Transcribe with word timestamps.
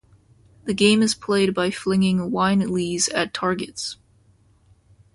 The 0.63 0.73
game 0.73 1.03
is 1.03 1.13
played 1.13 1.53
by 1.53 1.69
flinging 1.69 2.31
wine 2.31 2.67
lees 2.73 3.07
at 3.09 3.35
targets. 3.35 3.97